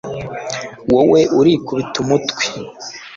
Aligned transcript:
wowe 0.93 1.21
urikubite 1.39 1.95
umutwe 2.03 2.43